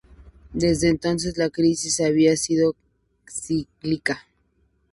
Desde 0.53 0.87
entonces 0.89 1.37
la 1.37 1.51
crisis 1.51 1.99
había 1.99 2.35
sido 2.35 2.73
cíclica. 3.29 4.25